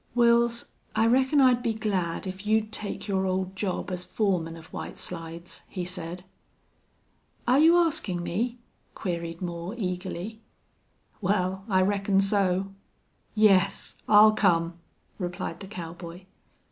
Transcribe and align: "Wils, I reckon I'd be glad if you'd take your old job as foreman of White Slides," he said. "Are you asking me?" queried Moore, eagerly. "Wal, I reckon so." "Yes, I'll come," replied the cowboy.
"Wils, 0.15 0.69
I 0.95 1.05
reckon 1.05 1.39
I'd 1.39 1.61
be 1.61 1.75
glad 1.75 2.25
if 2.25 2.47
you'd 2.47 2.71
take 2.71 3.07
your 3.07 3.27
old 3.27 3.55
job 3.55 3.91
as 3.91 4.03
foreman 4.03 4.57
of 4.57 4.73
White 4.73 4.97
Slides," 4.97 5.61
he 5.69 5.85
said. 5.85 6.23
"Are 7.47 7.59
you 7.59 7.77
asking 7.77 8.23
me?" 8.23 8.57
queried 8.95 9.43
Moore, 9.43 9.75
eagerly. 9.77 10.41
"Wal, 11.21 11.65
I 11.69 11.83
reckon 11.83 12.19
so." 12.19 12.71
"Yes, 13.35 13.97
I'll 14.09 14.31
come," 14.31 14.79
replied 15.19 15.59
the 15.59 15.67
cowboy. 15.67 16.25